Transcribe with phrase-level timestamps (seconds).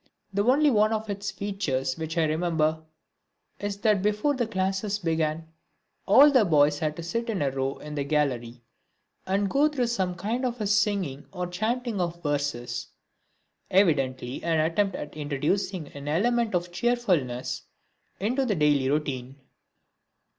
[0.33, 2.81] The only one of its features which I remember
[3.59, 5.49] is that before the classes began
[6.07, 8.63] all the boys had to sit in a row in the gallery
[9.27, 12.87] and go through some kind of singing or chanting of verses
[13.69, 17.61] evidently an attempt at introducing an element of cheerfulness
[18.19, 19.35] into the daily routine.